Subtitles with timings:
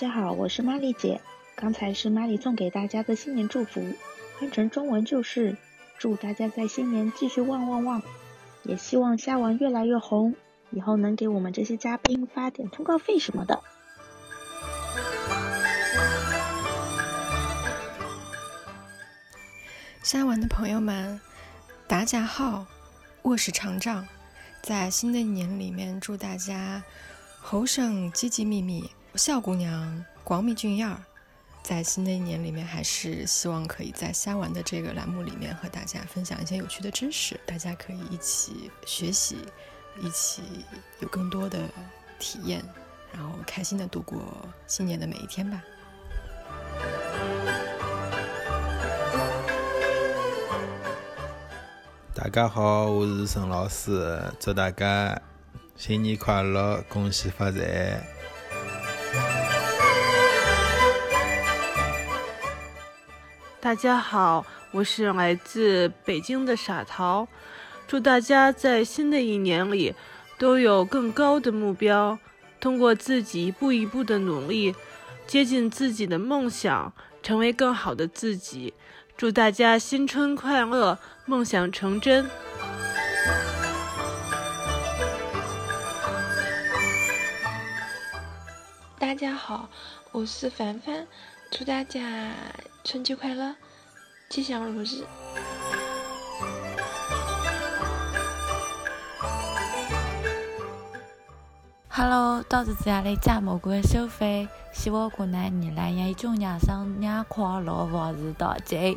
[0.00, 1.20] 大家好，我是玛丽姐。
[1.54, 3.84] 刚才是玛丽送给大家的新年祝福，
[4.38, 5.58] 换成中文就是：
[5.98, 8.00] 祝大家在新年继续旺旺旺，
[8.62, 10.34] 也希望虾王越来越红，
[10.70, 13.60] 以后能给我们这些嘉宾发点通告费什么的。
[20.02, 21.20] 虾王的朋友们，
[21.86, 22.64] 大家好，
[23.20, 24.08] 我是厂长。
[24.62, 26.82] 在新的一年里面，祝大家
[27.38, 28.88] 猴声机机密密。
[29.16, 30.96] 笑姑娘，广米俊燕儿，
[31.64, 39.38] 在新的一年里面，还是希望可以在瞎玩的这个栏目里面和大家分享一些有趣的知识，大家可以一起学习，
[40.00, 40.42] 一起
[41.00, 41.58] 有更多的
[42.20, 42.62] 体验，
[43.12, 44.20] 然后开心的度过
[44.68, 45.60] 新年的每一天吧。
[52.14, 55.20] 大家好，我是陈老师，祝大家
[55.76, 58.04] 新年快乐，恭喜发财！
[63.62, 67.28] 大家好，我是来自北京的傻桃，
[67.86, 69.94] 祝大家在新的一年里
[70.38, 72.18] 都有更高的目标，
[72.58, 74.74] 通过自己一步一步的努力，
[75.26, 76.90] 接近自己的梦想，
[77.22, 78.72] 成为更好的自己。
[79.14, 82.26] 祝大家新春快乐，梦想成真。
[88.98, 89.68] 大家好，
[90.12, 91.06] 我是凡凡。
[91.50, 92.30] 祝大家
[92.84, 93.54] 春节快乐，
[94.28, 95.04] 吉祥如意
[101.88, 108.96] ！Hello，我是自家的假蘑菇小飞，希望过年你来养一种生野快乐或是多吉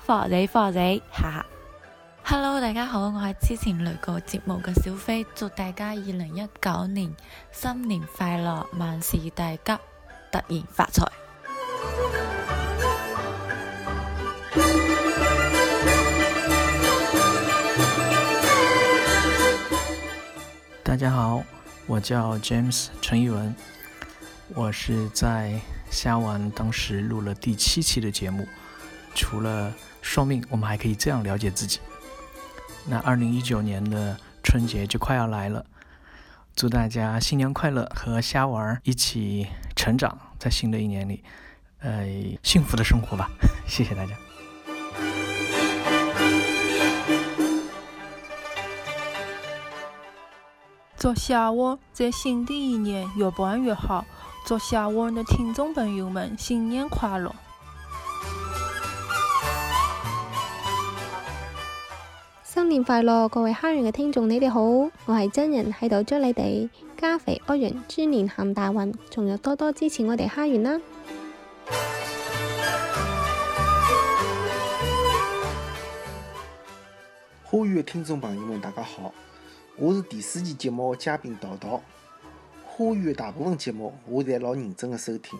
[0.00, 1.00] 发财发财！
[1.12, 1.46] 哈哈
[2.24, 7.14] ！Hello，大家好，我系之前嚟过节目嘅小飞，祝大家二零一九年
[7.52, 9.82] 新年快乐，万事大吉，
[10.32, 11.04] 突然发财！
[20.84, 21.42] 大家好，
[21.86, 23.54] 我叫 James 陈一文，
[24.54, 25.58] 我是在
[25.90, 28.46] 虾玩当时录了第七期的节目。
[29.14, 29.72] 除了
[30.02, 31.80] 算命，我们还可以这样了解自己。
[32.86, 35.64] 那二零一九年的春节就快要来了，
[36.54, 41.24] 祝大家新年快乐，和虾玩一起成长，在新的一年里。
[41.82, 42.06] 呃，
[42.44, 43.28] 幸福的生活吧！
[43.66, 44.14] 谢谢大家。
[50.96, 54.04] 祝夏娃在新的一年越办越好！
[54.46, 57.34] 祝夏娃的听众朋友们新年快乐！
[62.44, 64.88] 新年快乐，各位哈园嘅听众，你哋好，我
[65.18, 70.80] 系真人喺度祝你哋加肥阿润，猪年行大运，仲有多多支持我哋哈园啦！
[77.44, 79.12] 花园的听众朋友们，大家好，
[79.76, 81.80] 我是第四期节目的嘉宾桃桃。
[82.64, 85.38] 花园的大部分节目我侪老认真的收听，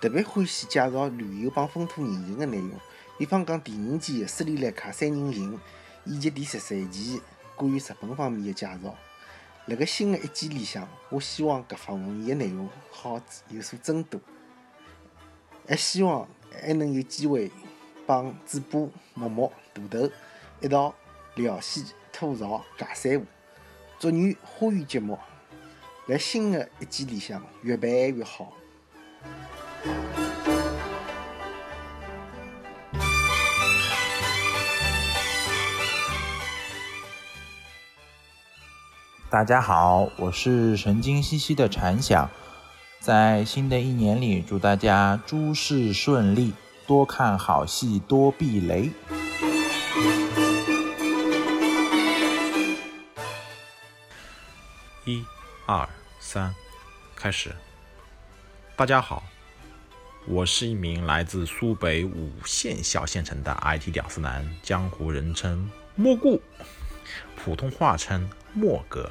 [0.00, 2.72] 特别欢喜介绍旅游帮风土人情的内容。
[3.18, 5.58] 比方讲第五期斯里兰卡三人行，
[6.04, 7.20] 以及第十三期
[7.54, 8.94] 关于日本方面的介绍。
[9.66, 13.20] 辣个新的一季里向，我希望搿方面的内容好
[13.50, 14.18] 有所增多。
[15.70, 16.26] 还希望
[16.60, 17.48] 还能有机会
[18.04, 20.10] 帮主播默默、大头
[20.62, 20.92] 一道
[21.36, 23.24] 聊戏、吐槽、尬三胡，
[23.96, 25.16] 祝愿花语节目
[26.08, 28.52] 在新的一季里向越办越好。
[39.30, 42.28] 大家好，我是神经兮兮的蝉想。
[43.00, 46.52] 在新的一年里，祝大家诸事顺利，
[46.86, 48.90] 多看好戏，多避雷。
[55.06, 55.24] 一、
[55.66, 55.88] 二、
[56.20, 56.54] 三，
[57.16, 57.56] 开始。
[58.76, 59.22] 大家好，
[60.28, 66.38] 我是一名来自苏北五线小县城的 IT 屌丝男，江湖人称莫顾，
[67.34, 69.10] 普通话称莫哥。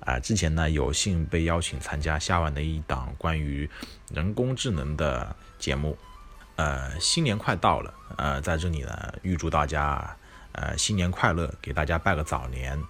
[0.00, 3.68] 啊，之前呢有幸被邀请参加夏晚的一档关于
[4.12, 5.96] 人工智能的节目。
[6.56, 10.16] 呃，新年快到了，呃，在这里呢预祝大家
[10.52, 12.80] 呃新年快乐，给大家拜个早年。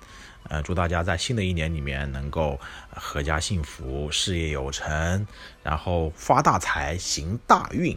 [0.45, 2.59] 呃，祝大家在新的一年里面能够
[2.97, 5.27] 阖家幸福，事业有成，
[5.63, 7.97] 然后发大财，行大运。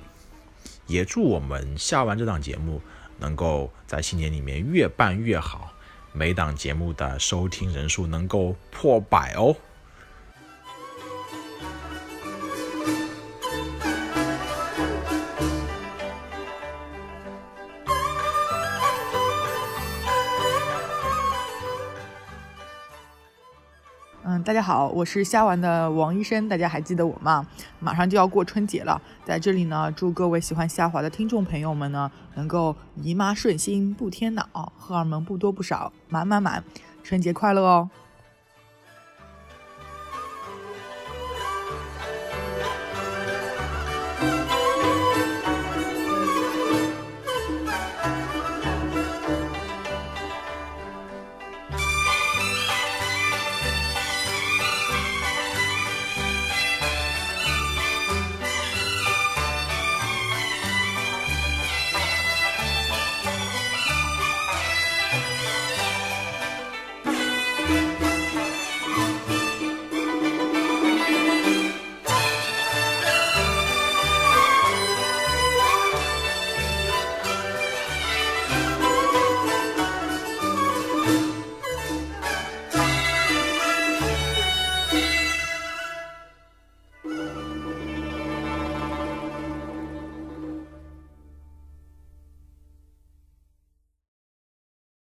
[0.86, 2.82] 也祝我们夏晚这档节目
[3.20, 5.73] 能够在新年里面越办越好。
[6.16, 9.54] 每档节目的收听人数能够破百哦。
[24.26, 27.46] 嗯，大家好，我是虾丸的王医生，大家还记得我吗？
[27.82, 36.64] 马上就要过春节了，在这里呢，祝各位喜欢虾滑的听众朋友们呢，能够姨妈顺心不添脑，荷尔蒙不多不少满满满，
[37.04, 37.90] 春节快乐哦！